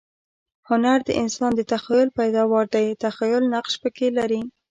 هنر 0.69 0.97
د 1.07 1.09
انسان 1.21 1.51
د 1.55 1.61
تخییل 1.71 2.09
پیداوار 2.19 2.65
دئ. 2.73 2.87
تخییل 3.03 3.43
نقش 3.53 3.73
پکښي 3.81 4.09
لري. 4.17 4.41